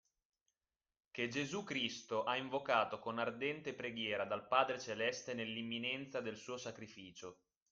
Che 1.11 1.27
Gesù 1.27 1.63
Cristo 1.63 2.23
ha 2.23 2.35
invocato 2.35 2.97
con 2.97 3.19
ardente 3.19 3.75
preghiera 3.75 4.25
dal 4.25 4.47
Padre 4.47 4.79
celeste 4.79 5.35
nell’imminenza 5.35 6.21
del 6.21 6.37
suo 6.37 6.57
sacrificio. 6.57 7.37